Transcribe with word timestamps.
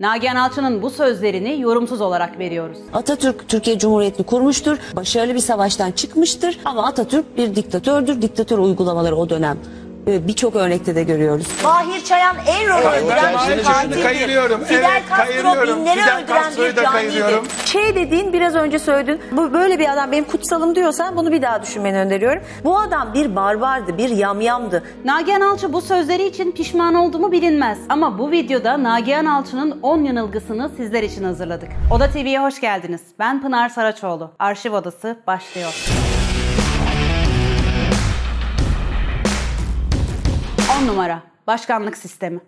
Nagihan 0.00 0.36
Alçı'nın 0.36 0.82
bu 0.82 0.90
sözlerini 0.90 1.60
yorumsuz 1.60 2.00
olarak 2.00 2.38
veriyoruz. 2.38 2.78
Atatürk 2.92 3.48
Türkiye 3.48 3.78
Cumhuriyeti'ni 3.78 4.26
kurmuştur. 4.26 4.78
Başarılı 4.96 5.34
bir 5.34 5.40
savaştan 5.40 5.92
çıkmıştır. 5.92 6.58
Ama 6.64 6.86
Atatürk 6.86 7.36
bir 7.36 7.54
diktatördür. 7.56 8.22
Diktatör 8.22 8.58
uygulamaları 8.58 9.16
o 9.16 9.30
dönem 9.30 9.58
birçok 10.06 10.56
örnekte 10.56 10.94
de 10.94 11.02
görüyoruz. 11.02 11.46
Mahir 11.64 12.04
Çayan 12.04 12.36
en 12.46 12.68
rolü 12.68 12.86
öldüren 12.86 13.36
şimdi 13.44 13.58
bir 13.58 13.64
şimdi 13.64 13.72
katildir. 13.72 14.02
kayırıyorum. 14.02 14.64
Fidel 14.64 14.90
Evet, 14.90 15.02
Castro 15.08 15.24
kayırıyorum. 15.26 15.80
binleri 15.80 15.98
Fidel 16.00 16.18
öldüren 16.22 16.42
Castro'yu 16.42 16.76
bir 16.76 16.84
kayırıyorum. 16.84 17.46
Şey 17.64 17.94
dediğin 17.94 18.32
biraz 18.32 18.54
önce 18.54 18.78
söyledin. 18.78 19.20
Bu 19.32 19.52
böyle 19.52 19.78
bir 19.78 19.92
adam 19.92 20.12
benim 20.12 20.24
kutsalım 20.24 20.74
diyorsan 20.74 21.16
bunu 21.16 21.32
bir 21.32 21.42
daha 21.42 21.62
düşünmeni 21.62 21.98
öneriyorum. 21.98 22.42
Bu 22.64 22.78
adam 22.78 23.14
bir 23.14 23.36
barbardı, 23.36 23.98
bir 23.98 24.08
yamyamdı. 24.08 24.82
Nagihan 25.04 25.40
Alçı 25.40 25.72
bu 25.72 25.80
sözleri 25.80 26.26
için 26.26 26.52
pişman 26.52 26.94
oldu 26.94 27.18
mu 27.18 27.32
bilinmez. 27.32 27.78
Ama 27.88 28.18
bu 28.18 28.30
videoda 28.30 28.82
Nagihan 28.82 29.24
Alçı'nın 29.26 29.80
10 29.82 30.04
yanılgısını 30.04 30.70
sizler 30.76 31.02
için 31.02 31.24
hazırladık. 31.24 31.68
Oda 31.94 32.06
TV'ye 32.10 32.40
hoş 32.40 32.60
geldiniz. 32.60 33.00
Ben 33.18 33.42
Pınar 33.42 33.68
Saraçoğlu. 33.68 34.30
Arşiv 34.38 34.72
Odası 34.72 35.16
başlıyor. 35.26 35.86
10 40.82 40.86
numara 40.86 41.22
Başkanlık 41.46 41.96
Sistemi 41.96 42.40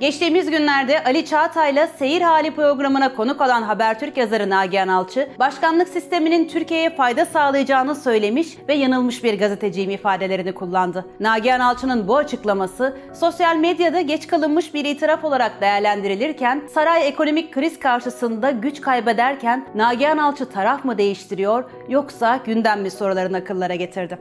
Geçtiğimiz 0.00 0.50
günlerde 0.50 1.04
Ali 1.04 1.26
Çağatay'la 1.26 1.86
Seyir 1.86 2.22
Hali 2.22 2.54
programına 2.54 3.14
konuk 3.14 3.40
olan 3.40 3.62
Habertürk 3.62 4.16
yazarı 4.16 4.50
Nagihan 4.50 4.88
Alçı, 4.88 5.28
başkanlık 5.38 5.88
sisteminin 5.88 6.48
Türkiye'ye 6.48 6.96
fayda 6.96 7.24
sağlayacağını 7.24 7.94
söylemiş 7.94 8.58
ve 8.68 8.74
yanılmış 8.74 9.24
bir 9.24 9.38
gazeteciyim 9.38 9.90
ifadelerini 9.90 10.54
kullandı. 10.54 11.04
Nagihan 11.20 11.60
Alçı'nın 11.60 12.08
bu 12.08 12.16
açıklaması 12.16 12.96
sosyal 13.14 13.56
medyada 13.56 14.00
geç 14.00 14.26
kalınmış 14.26 14.74
bir 14.74 14.84
itiraf 14.84 15.24
olarak 15.24 15.60
değerlendirilirken 15.60 16.62
saray 16.74 17.08
ekonomik 17.08 17.52
kriz 17.52 17.78
karşısında 17.78 18.50
güç 18.50 18.80
kaybederken 18.80 19.66
Nagihan 19.74 20.18
Alçı 20.18 20.50
taraf 20.50 20.84
mı 20.84 20.98
değiştiriyor 20.98 21.64
yoksa 21.88 22.40
gündem 22.46 22.82
mi 22.82 22.90
sorularını 22.90 23.36
akıllara 23.36 23.74
getirdi. 23.74 24.18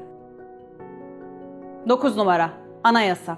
9 1.89 2.17
numara 2.17 2.60
Anayasa 2.83 3.37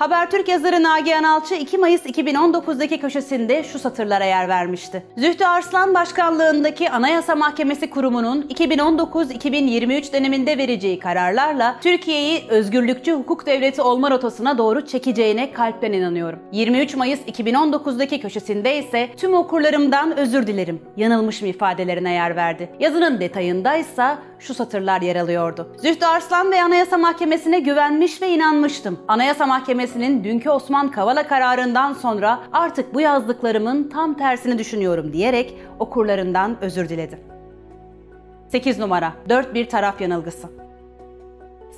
Habertürk 0.00 0.48
yazarı 0.48 0.82
Nagihan 0.82 1.24
Alçı 1.24 1.54
2 1.54 1.78
Mayıs 1.78 2.06
2019'daki 2.06 3.00
köşesinde 3.00 3.62
şu 3.62 3.78
satırlara 3.78 4.24
yer 4.24 4.48
vermişti. 4.48 5.02
Zühtü 5.16 5.44
Arslan 5.44 5.94
başkanlığındaki 5.94 6.90
Anayasa 6.90 7.34
Mahkemesi 7.34 7.90
Kurumu'nun 7.90 8.42
2019-2023 8.42 10.12
döneminde 10.12 10.58
vereceği 10.58 10.98
kararlarla 10.98 11.76
Türkiye'yi 11.80 12.42
özgürlükçü 12.48 13.12
hukuk 13.12 13.46
devleti 13.46 13.82
olma 13.82 14.10
rotasına 14.10 14.58
doğru 14.58 14.86
çekeceğine 14.86 15.52
kalpten 15.52 15.92
inanıyorum. 15.92 16.38
23 16.52 16.96
Mayıs 16.96 17.20
2019'daki 17.20 18.20
köşesinde 18.20 18.78
ise 18.78 19.08
tüm 19.16 19.34
okurlarımdan 19.34 20.16
özür 20.16 20.46
dilerim. 20.46 20.80
Yanılmışım 20.96 21.48
ifadelerine 21.48 22.12
yer 22.12 22.36
verdi. 22.36 22.70
Yazının 22.80 23.20
detayında 23.20 23.76
ise 23.76 24.16
şu 24.40 24.54
satırlar 24.54 25.00
yer 25.00 25.16
alıyordu. 25.16 25.76
Zühtü 25.76 26.06
Arslan 26.06 26.52
ve 26.52 26.62
Anayasa 26.62 26.98
Mahkemesi'ne 26.98 27.60
güvenmiş 27.60 28.22
ve 28.22 28.28
inanmıştım. 28.28 28.98
Anayasa 29.08 29.46
Mahkemesi'nin 29.46 30.24
dünkü 30.24 30.50
Osman 30.50 30.90
Kavala 30.90 31.28
kararından 31.28 31.92
sonra 31.92 32.40
artık 32.52 32.94
bu 32.94 33.00
yazdıklarımın 33.00 33.88
tam 33.88 34.14
tersini 34.14 34.58
düşünüyorum 34.58 35.12
diyerek 35.12 35.58
okurlarından 35.78 36.56
özür 36.60 36.88
diledi. 36.88 37.18
8 38.48 38.78
numara 38.78 39.12
4 39.28 39.54
bir 39.54 39.68
taraf 39.68 40.00
yanılgısı. 40.00 40.69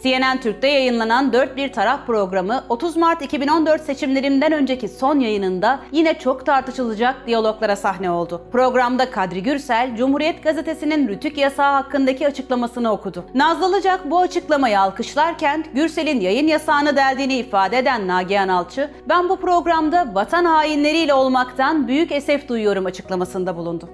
CNN 0.03 0.41
Türk'te 0.41 0.69
yayınlanan 0.69 1.33
4 1.33 1.57
bir 1.57 1.73
taraf 1.73 2.07
programı 2.07 2.65
30 2.69 2.97
Mart 2.97 3.23
2014 3.23 3.83
seçimlerinden 3.83 4.53
önceki 4.53 4.89
son 4.89 5.21
yayınında 5.21 5.81
yine 5.93 6.19
çok 6.19 6.47
tartışılacak 6.47 7.27
diyaloglara 7.27 7.77
sahne 7.77 8.11
oldu. 8.11 8.43
Programda 8.53 9.11
Kadri 9.11 9.43
Gürsel, 9.43 9.97
Cumhuriyet 9.97 10.43
Gazetesi'nin 10.43 11.09
rütük 11.09 11.39
yasağı 11.39 11.73
hakkındaki 11.73 12.27
açıklamasını 12.27 12.93
okudu. 12.93 13.25
Nazlı 13.35 13.69
Ilıcak 13.69 14.11
bu 14.11 14.21
açıklamayı 14.21 14.81
alkışlarken 14.81 15.65
Gürsel'in 15.75 16.21
yayın 16.21 16.47
yasağını 16.47 16.97
deldiğini 16.97 17.35
ifade 17.35 17.79
eden 17.79 18.09
Nagihan 18.09 18.49
Alçı, 18.49 18.91
ben 19.09 19.29
bu 19.29 19.37
programda 19.37 20.15
vatan 20.15 20.45
hainleriyle 20.45 21.15
olmaktan 21.15 21.89
büyük 21.89 22.13
esef 22.13 22.49
duyuyorum 22.49 22.87
açıklamasında 22.87 23.57
bulundu. 23.57 23.89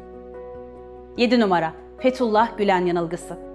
7 1.16 1.40
numara 1.40 1.72
Fethullah 1.98 2.58
Gülen 2.58 2.86
yanılgısı. 2.86 3.47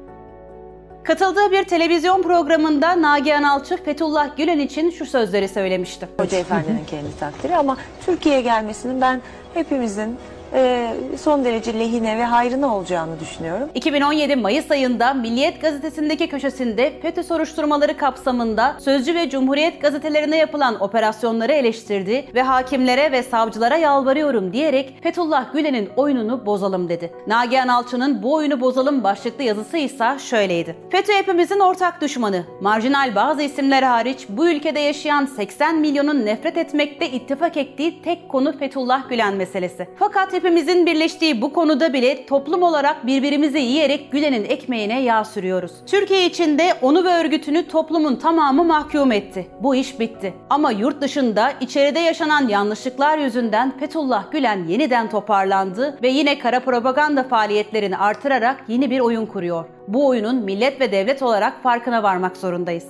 Katıldığı 1.03 1.51
bir 1.51 1.63
televizyon 1.63 2.21
programında 2.21 3.01
Nagihan 3.01 3.43
Alçı 3.43 3.83
Fethullah 3.83 4.37
Gülen 4.37 4.59
için 4.59 4.89
şu 4.89 5.05
sözleri 5.05 5.47
söylemişti. 5.47 6.07
Hoca 6.19 6.37
Efendi'nin 6.37 6.85
kendi 6.85 7.19
takdiri 7.19 7.55
ama 7.55 7.77
Türkiye'ye 8.05 8.41
gelmesinin 8.41 9.01
ben 9.01 9.21
hepimizin 9.53 10.17
e, 10.53 10.93
son 11.17 11.45
derece 11.45 11.79
lehine 11.79 12.17
ve 12.17 12.23
hayrına 12.23 12.75
olacağını 12.75 13.19
düşünüyorum. 13.19 13.69
2017 13.75 14.35
Mayıs 14.35 14.71
ayında 14.71 15.13
Milliyet 15.13 15.61
gazetesindeki 15.61 16.29
köşesinde 16.29 16.99
FETÖ 17.01 17.23
soruşturmaları 17.23 17.97
kapsamında 17.97 18.75
Sözcü 18.79 19.15
ve 19.15 19.29
Cumhuriyet 19.29 19.81
gazetelerine 19.81 20.37
yapılan 20.37 20.81
operasyonları 20.83 21.51
eleştirdi 21.51 22.25
ve 22.35 22.41
hakimlere 22.41 23.11
ve 23.11 23.23
savcılara 23.23 23.77
yalvarıyorum 23.77 24.53
diyerek 24.53 25.03
Fethullah 25.03 25.53
Gülen'in 25.53 25.89
oyununu 25.95 26.45
bozalım 26.45 26.89
dedi. 26.89 27.13
Nagihan 27.27 27.67
Alçı'nın 27.67 28.23
bu 28.23 28.33
oyunu 28.33 28.61
bozalım 28.61 29.03
başlıklı 29.03 29.43
yazısı 29.43 29.77
ise 29.77 30.17
şöyleydi. 30.19 30.75
FETÖ 30.89 31.13
hepimizin 31.13 31.59
ortak 31.59 32.01
düşmanı. 32.01 32.43
Marjinal 32.61 33.15
bazı 33.15 33.41
isimler 33.41 33.83
hariç 33.83 34.25
bu 34.29 34.49
ülkede 34.49 34.79
yaşayan 34.79 35.25
80 35.25 35.75
milyonun 35.75 36.25
nefret 36.25 36.57
etmekte 36.57 37.09
ittifak 37.09 37.57
ettiği 37.57 38.01
tek 38.01 38.29
konu 38.29 38.57
Fethullah 38.57 39.09
Gülen 39.09 39.35
meselesi. 39.35 39.87
Fakat 39.99 40.33
hepimizin 40.43 40.85
birleştiği 40.85 41.41
bu 41.41 41.53
konuda 41.53 41.93
bile 41.93 42.25
toplum 42.25 42.63
olarak 42.63 43.07
birbirimizi 43.07 43.59
yiyerek 43.59 44.11
Gülen'in 44.11 44.43
ekmeğine 44.43 45.01
yağ 45.01 45.23
sürüyoruz. 45.23 45.71
Türkiye 45.85 46.25
içinde 46.25 46.73
onu 46.81 47.05
ve 47.05 47.09
örgütünü 47.09 47.67
toplumun 47.67 48.15
tamamı 48.15 48.63
mahkum 48.63 49.11
etti. 49.11 49.47
Bu 49.59 49.75
iş 49.75 49.99
bitti. 49.99 50.33
Ama 50.49 50.71
yurt 50.71 51.01
dışında 51.01 51.51
içeride 51.61 51.99
yaşanan 51.99 52.47
yanlışlıklar 52.47 53.17
yüzünden 53.17 53.77
Fethullah 53.77 54.31
Gülen 54.31 54.67
yeniden 54.67 55.09
toparlandı 55.09 55.97
ve 56.01 56.07
yine 56.07 56.39
kara 56.39 56.59
propaganda 56.59 57.23
faaliyetlerini 57.23 57.97
artırarak 57.97 58.63
yeni 58.67 58.89
bir 58.89 58.99
oyun 58.99 59.25
kuruyor. 59.25 59.65
Bu 59.87 60.07
oyunun 60.07 60.35
millet 60.35 60.81
ve 60.81 60.91
devlet 60.91 61.21
olarak 61.21 61.63
farkına 61.63 62.03
varmak 62.03 62.37
zorundayız. 62.37 62.87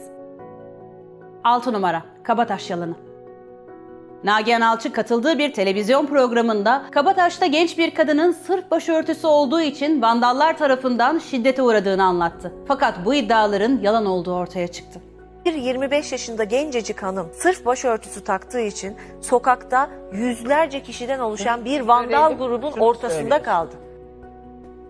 6 1.44 1.74
numara 1.74 2.04
Kabataş 2.24 2.70
yalanı. 2.70 3.13
Nagihan 4.24 4.62
Alçı 4.62 4.92
katıldığı 4.92 5.38
bir 5.38 5.54
televizyon 5.54 6.06
programında 6.06 6.86
Kabataş'ta 6.92 7.46
genç 7.46 7.78
bir 7.78 7.92
kadının 7.92 8.32
sırf 8.32 8.72
başörtüsü 8.72 9.28
olduğu 9.28 9.62
için 9.62 10.02
vandallar 10.02 10.58
tarafından 10.58 11.20
şiddete 11.20 11.62
uğradığını 11.62 12.04
anlattı. 12.04 12.54
Fakat 12.68 13.06
bu 13.06 13.14
iddiaların 13.14 13.80
yalan 13.82 14.06
olduğu 14.06 14.34
ortaya 14.34 14.68
çıktı. 14.68 15.02
Bir 15.46 15.54
25 15.54 16.12
yaşında 16.12 16.44
gencecik 16.44 17.04
hanım 17.04 17.28
sırf 17.34 17.66
başörtüsü 17.66 18.24
taktığı 18.24 18.62
için 18.62 18.96
sokakta 19.22 19.90
yüzlerce 20.14 20.84
kişiden 20.84 21.20
oluşan 21.20 21.66
bir 21.66 21.82
vandal 21.82 22.34
grubun 22.38 22.72
ortasında 22.72 23.44
kaldı. 23.44 23.76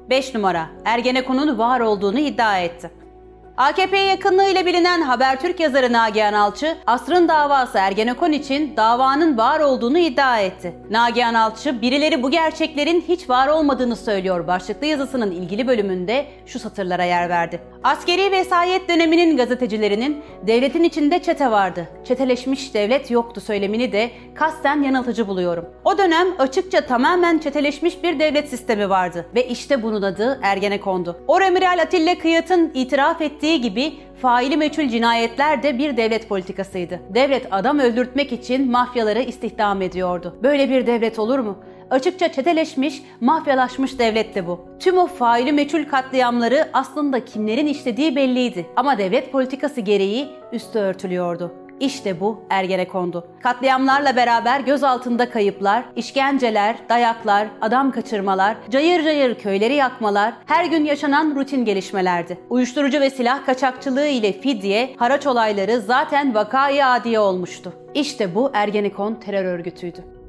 5 0.09 0.35
numara 0.35 0.65
Ergenekon'un 0.85 1.57
var 1.57 1.79
olduğunu 1.79 2.19
iddia 2.19 2.59
etti. 2.59 3.02
AKP'ye 3.57 4.03
yakınlığıyla 4.03 4.65
bilinen 4.65 5.01
Habertürk 5.01 5.59
yazarı 5.59 5.93
Nagihan 5.93 6.33
Alçı, 6.33 6.77
asrın 6.87 7.27
davası 7.27 7.77
Ergenekon 7.77 8.31
için 8.31 8.77
davanın 8.77 9.37
var 9.37 9.59
olduğunu 9.59 9.97
iddia 9.97 10.39
etti. 10.39 10.73
Nagihan 10.89 11.33
Alçı, 11.33 11.81
birileri 11.81 12.23
bu 12.23 12.31
gerçeklerin 12.31 13.01
hiç 13.01 13.29
var 13.29 13.47
olmadığını 13.47 13.95
söylüyor 13.95 14.47
başlıklı 14.47 14.87
yazısının 14.87 15.31
ilgili 15.31 15.67
bölümünde 15.67 16.25
şu 16.45 16.59
satırlara 16.59 17.03
yer 17.03 17.29
verdi. 17.29 17.61
Askeri 17.83 18.31
vesayet 18.31 18.89
döneminin 18.89 19.37
gazetecilerinin 19.37 20.23
devletin 20.47 20.83
içinde 20.83 21.21
çete 21.21 21.51
vardı, 21.51 21.87
çeteleşmiş 22.03 22.73
devlet 22.73 23.11
yoktu 23.11 23.41
söylemini 23.41 23.91
de 23.91 24.11
kasten 24.35 24.83
yanıltıcı 24.83 25.27
buluyorum. 25.27 25.65
O 25.85 25.97
dönem 25.97 26.27
açıkça 26.39 26.81
tamamen 26.81 27.39
çeteleşmiş 27.39 28.03
bir 28.03 28.19
devlet 28.19 28.49
sistemi 28.49 28.89
vardı 28.89 29.25
ve 29.35 29.47
işte 29.47 29.83
bunun 29.83 30.01
adı 30.01 30.39
Ergenekon'du. 30.43 31.17
Oramiral 31.27 31.79
Atilla 31.81 32.17
Kıyat'ın 32.17 32.71
itiraf 32.73 33.21
ettiği 33.21 33.61
gibi 33.61 33.93
faili 34.21 34.57
meçhul 34.57 34.87
cinayetler 34.87 35.63
de 35.63 35.77
bir 35.77 35.97
devlet 35.97 36.29
politikasıydı. 36.29 36.99
Devlet 37.09 37.47
adam 37.51 37.79
öldürtmek 37.79 38.31
için 38.31 38.71
mafyaları 38.71 39.21
istihdam 39.21 39.81
ediyordu. 39.81 40.35
Böyle 40.43 40.69
bir 40.69 40.87
devlet 40.87 41.19
olur 41.19 41.39
mu? 41.39 41.57
Açıkça 41.93 42.31
çeteleşmiş, 42.31 43.03
mafyalaşmış 43.21 43.99
devlet 43.99 44.35
de 44.35 44.47
bu. 44.47 44.59
Tüm 44.79 44.97
o 44.97 45.07
faili 45.07 45.51
meçhul 45.51 45.85
katliamları 45.85 46.69
aslında 46.73 47.25
kimlerin 47.25 47.67
işlediği 47.67 48.15
belliydi. 48.15 48.65
Ama 48.75 48.97
devlet 48.97 49.31
politikası 49.31 49.81
gereği 49.81 50.27
üstü 50.51 50.79
örtülüyordu. 50.79 51.53
İşte 51.79 52.19
bu 52.19 52.41
Ergenekon'du. 52.49 53.27
Katliamlarla 53.43 54.15
beraber 54.15 54.59
gözaltında 54.59 55.29
kayıplar, 55.29 55.83
işkenceler, 55.95 56.75
dayaklar, 56.89 57.47
adam 57.61 57.91
kaçırmalar, 57.91 58.57
cayır 58.69 59.03
cayır 59.03 59.35
köyleri 59.35 59.75
yakmalar 59.75 60.33
her 60.45 60.65
gün 60.65 60.85
yaşanan 60.85 61.35
rutin 61.35 61.65
gelişmelerdi. 61.65 62.37
Uyuşturucu 62.49 63.01
ve 63.01 63.09
silah 63.09 63.45
kaçakçılığı 63.45 64.07
ile 64.07 64.33
fidye, 64.33 64.95
haraç 64.97 65.27
olayları 65.27 65.81
zaten 65.81 66.35
vakayı 66.35 66.85
adiye 66.85 67.19
olmuştu. 67.19 67.73
İşte 67.93 68.35
bu 68.35 68.51
Ergenekon 68.53 69.15
terör 69.15 69.45
örgütüydü. 69.45 70.22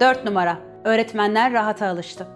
4 0.00 0.24
numara. 0.24 0.58
Öğretmenler 0.84 1.52
rahata 1.52 1.86
alıştı. 1.86 2.26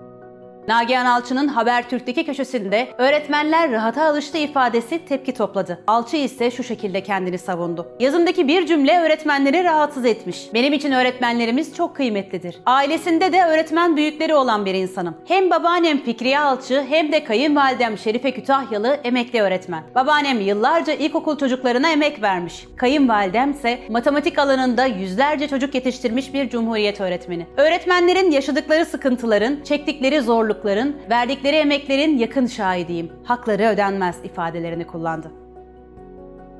Nagihan 0.68 1.06
Alçı'nın 1.06 1.48
Habertürk'teki 1.48 2.26
köşesinde 2.26 2.88
öğretmenler 2.98 3.70
rahata 3.70 4.04
alıştı 4.04 4.38
ifadesi 4.38 5.04
tepki 5.04 5.34
topladı. 5.34 5.84
Alçı 5.86 6.16
ise 6.16 6.50
şu 6.50 6.62
şekilde 6.64 7.02
kendini 7.02 7.38
savundu. 7.38 7.86
Yazımdaki 8.00 8.48
bir 8.48 8.66
cümle 8.66 9.00
öğretmenleri 9.00 9.64
rahatsız 9.64 10.04
etmiş. 10.04 10.48
Benim 10.54 10.72
için 10.72 10.92
öğretmenlerimiz 10.92 11.76
çok 11.76 11.96
kıymetlidir. 11.96 12.56
Ailesinde 12.66 13.32
de 13.32 13.44
öğretmen 13.44 13.96
büyükleri 13.96 14.34
olan 14.34 14.64
bir 14.64 14.74
insanım. 14.74 15.14
Hem 15.28 15.50
babaannem 15.50 16.02
Fikriye 16.02 16.38
Alçı 16.38 16.84
hem 16.88 17.12
de 17.12 17.24
kayınvalidem 17.24 17.98
Şerife 17.98 18.32
Kütahyalı 18.32 19.00
emekli 19.04 19.42
öğretmen. 19.42 19.82
Babaannem 19.94 20.40
yıllarca 20.40 20.92
ilkokul 20.92 21.38
çocuklarına 21.38 21.90
emek 21.90 22.22
vermiş. 22.22 22.64
Kayınvalidem 22.76 23.50
ise 23.50 23.78
matematik 23.88 24.38
alanında 24.38 24.86
yüzlerce 24.86 25.48
çocuk 25.48 25.74
yetiştirmiş 25.74 26.34
bir 26.34 26.48
cumhuriyet 26.48 27.00
öğretmeni. 27.00 27.46
Öğretmenlerin 27.56 28.30
yaşadıkları 28.30 28.84
sıkıntıların, 28.84 29.58
çektikleri 29.64 30.20
zorluk 30.20 30.49
zorlukların, 30.50 30.96
verdikleri 31.10 31.56
emeklerin 31.56 32.18
yakın 32.18 32.46
şahidiyim. 32.46 33.12
Hakları 33.24 33.62
ödenmez 33.62 34.16
ifadelerini 34.24 34.86
kullandı. 34.86 35.30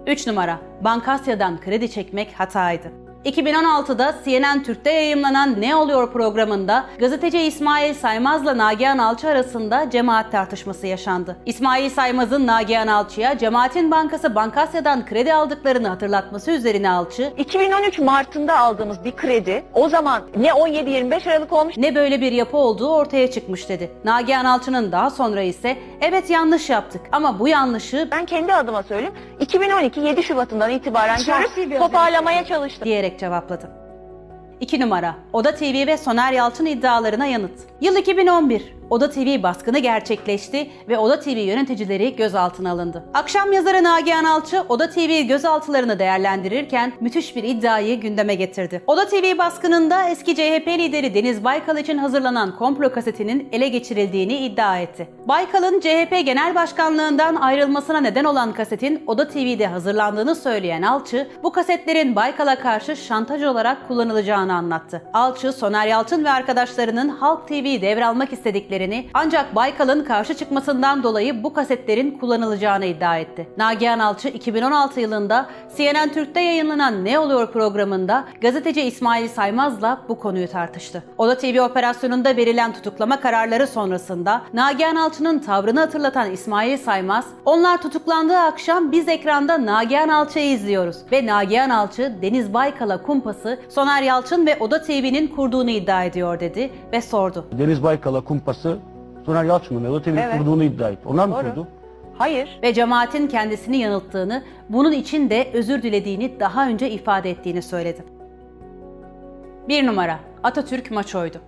3 0.07 0.27
numara. 0.27 0.59
Bankasya'dan 0.85 1.61
kredi 1.61 1.91
çekmek 1.91 2.33
hataydı. 2.33 2.93
2016'da 3.25 4.15
CNN 4.25 4.63
Türk'te 4.63 4.91
yayımlanan 4.91 5.61
Ne 5.61 5.77
Oluyor 5.77 6.13
programında 6.13 6.85
gazeteci 6.99 7.39
İsmail 7.39 7.95
Saymaz'la 7.95 8.59
Nagihan 8.59 8.99
Alçı 8.99 9.29
arasında 9.29 9.91
cemaat 9.91 10.33
tartışması 10.33 10.87
yaşandı. 10.87 11.37
İsmail 11.47 11.91
Saymaz'ın 11.91 12.47
Nagihan 12.47 12.87
Alçı'ya 12.87 13.39
cemaatin 13.39 13.91
bankası 13.91 14.35
Bankasya'dan 14.35 15.07
kredi 15.07 15.35
aldıklarını 15.35 15.89
hatırlatması 15.89 16.51
üzerine 16.51 16.91
Alçı, 16.91 17.33
2013 17.39 17.99
Mart'ında 17.99 18.59
aldığımız 18.59 19.05
bir 19.05 19.13
kredi 19.17 19.65
o 19.75 19.89
zaman 19.89 20.23
ne 20.37 20.49
17-25 20.49 21.31
Aralık 21.31 21.53
olmuş 21.53 21.77
ne 21.77 21.95
böyle 21.95 22.21
bir 22.21 22.33
yapı 22.33 22.57
olduğu 22.57 22.89
ortaya 22.95 23.31
çıkmış 23.31 23.69
dedi. 23.69 23.91
Nagihan 24.05 24.45
Alçı'nın 24.45 24.93
daha 24.93 25.11
sonra 25.11 25.43
ise 25.43 25.77
evet 26.01 26.31
yanlış 26.31 26.71
yaptık 26.71 27.01
ama 27.13 27.39
bu 27.39 27.49
yanlışı 27.49 28.09
ben 28.11 28.27
kendi 28.27 28.55
adıma 28.55 28.83
söyleyeyim 28.83 29.15
2012 29.55 30.01
7 30.01 30.23
Şubat'ından 30.23 30.71
itibaren 30.71 31.21
görüp 31.27 31.79
toparlamaya 31.79 32.45
çalıştım. 32.45 32.85
diyerek 32.85 33.19
cevapladı. 33.19 33.71
2 34.61 34.81
numara 34.81 35.15
Oda 35.33 35.55
TV 35.55 35.87
ve 35.87 35.97
Soner 35.97 36.33
Yalçın 36.33 36.67
iddialarına 36.67 37.27
yanıt. 37.27 37.53
Yıl 37.81 37.97
2011. 37.97 38.75
Oda 38.91 39.11
TV 39.11 39.43
baskını 39.43 39.79
gerçekleşti 39.79 40.71
ve 40.89 40.99
Oda 40.99 41.21
TV 41.21 41.29
yöneticileri 41.29 42.17
gözaltına 42.17 42.71
alındı. 42.71 43.05
Akşam 43.15 43.53
yazarı 43.53 43.85
Nagihan 43.85 44.25
Alçı 44.25 44.65
Oda 44.69 44.91
TV 44.91 45.21
gözaltılarını 45.21 45.99
değerlendirirken 45.99 46.93
müthiş 47.01 47.37
bir 47.37 47.45
iddiayı 47.45 48.01
gündeme 48.01 48.35
getirdi. 48.35 48.83
Oda 48.87 49.07
TV 49.07 49.39
baskınında 49.39 50.09
eski 50.09 50.35
CHP 50.35 50.69
lideri 50.69 51.15
Deniz 51.15 51.45
Baykal 51.45 51.79
için 51.79 51.99
hazırlanan 51.99 52.57
komplo 52.57 52.93
kasetinin 52.93 53.49
ele 53.53 53.69
geçirildiğini 53.69 54.37
iddia 54.37 54.79
etti. 54.79 55.09
Baykal'ın 55.29 55.81
CHP 55.81 56.25
Genel 56.25 56.55
Başkanlığından 56.55 57.37
ayrılmasına 57.37 58.01
neden 58.01 58.25
olan 58.25 58.53
kasetin 58.53 59.03
Oda 59.07 59.29
TV'de 59.29 59.67
hazırlandığını 59.67 60.35
söyleyen 60.35 60.83
Alçı, 60.83 61.29
bu 61.43 61.53
kasetlerin 61.53 62.17
Baykal'a 62.17 62.59
karşı 62.59 62.97
şantaj 62.97 63.43
olarak 63.43 63.89
kullanılacağını 63.89 64.55
anlattı. 64.55 65.03
Alçı, 65.13 65.53
Soner 65.53 65.87
Yalçın 65.87 66.25
ve 66.25 66.31
arkadaşlarının 66.31 67.09
Halk 67.09 67.49
TV'yi 67.49 67.83
devralmak 67.83 68.33
istedikleri 68.33 68.80
kasetlerini 68.81 69.07
ancak 69.15 69.55
Baykal'ın 69.55 70.05
karşı 70.05 70.35
çıkmasından 70.35 71.03
dolayı 71.03 71.43
bu 71.43 71.53
kasetlerin 71.53 72.19
kullanılacağını 72.19 72.85
iddia 72.85 73.19
etti. 73.19 73.49
Nagihan 73.57 73.99
Alçı 73.99 74.29
2016 74.29 75.01
yılında 75.01 75.47
CNN 75.77 76.13
Türk'te 76.13 76.41
yayınlanan 76.41 77.05
Ne 77.05 77.19
Oluyor 77.19 77.53
programında 77.53 78.25
gazeteci 78.41 78.83
İsmail 78.83 79.29
Saymaz'la 79.29 80.01
bu 80.09 80.19
konuyu 80.19 80.49
tartıştı. 80.49 81.03
Oda 81.19 81.39
TV 81.39 81.61
operasyonunda 81.61 82.37
verilen 82.37 82.73
tutuklama 82.73 83.21
kararları 83.21 83.67
sonrasında 83.67 84.43
Nagihan 84.55 84.97
Alçı'nın 84.97 85.39
tavrını 85.39 85.81
hatırlatan 85.81 86.31
İsmail 86.31 86.79
Saymaz, 86.79 87.27
onlar 87.45 87.83
tutuklandığı 87.83 88.39
akşam 88.39 88.93
biz 88.93 89.09
ekranda 89.09 89.67
Nagihan 89.67 90.09
Alçı'yı 90.09 90.53
izliyoruz 90.53 90.97
ve 91.13 91.27
Nagihan 91.27 91.71
Alçı 91.71 92.13
Deniz 92.23 92.55
Baykal'a 92.55 93.03
kumpası 93.03 93.59
Soner 93.69 94.03
Yalçın 94.03 94.47
ve 94.47 94.57
Oda 94.61 94.83
TV'nin 94.83 95.27
kurduğunu 95.27 95.71
iddia 95.71 96.05
ediyor 96.05 96.41
dedi 96.41 96.71
ve 96.93 97.01
sordu. 97.01 97.47
Deniz 97.59 97.83
Baykal'a 97.83 98.21
kumpası 98.21 98.70
Soner 99.27 99.45
Yalçın'ın 99.45 99.83
Mehmet 99.83 100.09
Emin 100.09 100.19
Evet. 100.19 100.39
kurduğunu 100.39 100.65
iddia 100.65 100.91
etti. 100.91 101.09
Onlar 101.09 101.27
mı 101.29 101.35
Doğru. 101.35 101.43
kurdu? 101.51 101.67
Hayır. 102.19 102.59
ve 102.63 102.75
cemaatin 102.75 103.27
kendisini 103.27 103.77
yanılttığını, 103.77 104.43
bunun 104.69 104.93
için 104.93 105.31
de 105.31 105.51
özür 105.53 105.83
dilediğini 105.83 106.41
daha 106.41 106.69
önce 106.69 106.91
ifade 106.91 107.31
ettiğini 107.31 107.63
söyledi. 107.63 108.05
1 109.69 109.87
numara 109.87 110.19
Atatürk 110.43 110.91
maçoydu. 110.91 111.39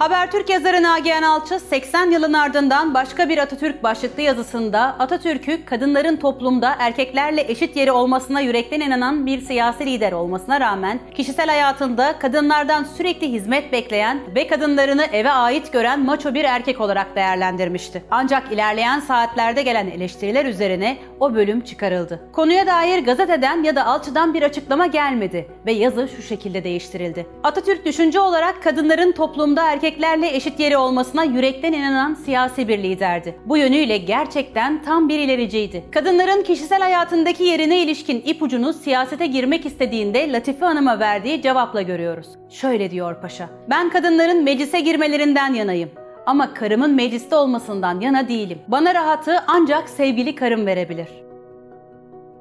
Habertürk 0.00 0.50
yazarı 0.50 0.82
Nagihan 0.82 1.22
Alçı 1.22 1.60
80 1.60 2.10
yılın 2.10 2.32
ardından 2.32 2.94
başka 2.94 3.28
bir 3.28 3.38
Atatürk 3.38 3.82
başlıklı 3.82 4.22
yazısında 4.22 4.80
Atatürk'ü 4.80 5.64
kadınların 5.64 6.16
toplumda 6.16 6.76
erkeklerle 6.78 7.44
eşit 7.48 7.76
yeri 7.76 7.92
olmasına 7.92 8.40
yürekten 8.40 8.80
inanan 8.80 9.26
bir 9.26 9.40
siyasi 9.40 9.86
lider 9.86 10.12
olmasına 10.12 10.60
rağmen 10.60 11.00
kişisel 11.14 11.48
hayatında 11.48 12.18
kadınlardan 12.18 12.84
sürekli 12.84 13.32
hizmet 13.32 13.72
bekleyen 13.72 14.20
ve 14.34 14.46
kadınlarını 14.46 15.04
eve 15.12 15.30
ait 15.30 15.72
gören 15.72 16.00
maço 16.00 16.34
bir 16.34 16.44
erkek 16.44 16.80
olarak 16.80 17.16
değerlendirmişti. 17.16 18.02
Ancak 18.10 18.52
ilerleyen 18.52 19.00
saatlerde 19.00 19.62
gelen 19.62 19.86
eleştiriler 19.86 20.44
üzerine 20.44 20.98
o 21.20 21.34
bölüm 21.34 21.60
çıkarıldı. 21.60 22.20
Konuya 22.32 22.66
dair 22.66 23.04
gazeteden 23.04 23.62
ya 23.62 23.76
da 23.76 23.86
Alçı'dan 23.86 24.34
bir 24.34 24.42
açıklama 24.42 24.86
gelmedi 24.86 25.48
ve 25.66 25.72
yazı 25.72 26.08
şu 26.16 26.22
şekilde 26.22 26.64
değiştirildi. 26.64 27.26
Atatürk 27.42 27.84
düşünce 27.84 28.20
olarak 28.20 28.62
kadınların 28.62 29.12
toplumda 29.12 29.72
erkeklerle 29.72 30.36
eşit 30.36 30.60
yeri 30.60 30.76
olmasına 30.76 31.24
yürekten 31.24 31.72
inanan 31.72 32.14
siyasi 32.14 32.68
bir 32.68 32.78
liderdi. 32.82 33.34
Bu 33.46 33.56
yönüyle 33.56 33.96
gerçekten 33.96 34.82
tam 34.82 35.08
bir 35.08 35.18
ilericiydi. 35.18 35.84
Kadınların 35.92 36.42
kişisel 36.42 36.80
hayatındaki 36.80 37.44
yerine 37.44 37.82
ilişkin 37.82 38.22
ipucunu 38.26 38.72
siyasete 38.72 39.26
girmek 39.26 39.66
istediğinde 39.66 40.32
Latife 40.32 40.66
Hanım'a 40.66 40.98
verdiği 40.98 41.42
cevapla 41.42 41.82
görüyoruz. 41.82 42.26
Şöyle 42.50 42.90
diyor 42.90 43.20
paşa. 43.20 43.48
Ben 43.70 43.90
kadınların 43.90 44.44
meclise 44.44 44.80
girmelerinden 44.80 45.54
yanayım. 45.54 45.90
Ama 46.30 46.54
karımın 46.54 46.94
mecliste 46.94 47.36
olmasından 47.36 48.00
yana 48.00 48.28
değilim. 48.28 48.58
Bana 48.68 48.94
rahatı 48.94 49.36
ancak 49.46 49.88
sevgili 49.88 50.34
karım 50.34 50.66
verebilir. 50.66 51.08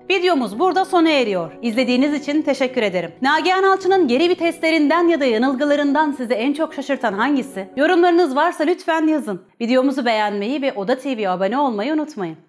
Videomuz 0.09 0.59
burada 0.59 0.85
sona 0.85 1.09
eriyor. 1.09 1.51
İzlediğiniz 1.61 2.13
için 2.13 2.41
teşekkür 2.41 2.81
ederim. 2.81 3.11
Nagihan 3.21 3.63
Alçı'nın 3.63 4.07
geri 4.07 4.29
viteslerinden 4.29 5.07
ya 5.07 5.19
da 5.19 5.25
yanılgılarından 5.25 6.11
sizi 6.11 6.33
en 6.33 6.53
çok 6.53 6.73
şaşırtan 6.73 7.13
hangisi? 7.13 7.67
Yorumlarınız 7.75 8.35
varsa 8.35 8.63
lütfen 8.63 9.07
yazın. 9.07 9.41
Videomuzu 9.61 10.05
beğenmeyi 10.05 10.61
ve 10.61 10.73
Oda 10.73 10.97
TV'ye 10.97 11.29
abone 11.29 11.57
olmayı 11.57 11.93
unutmayın. 11.93 12.48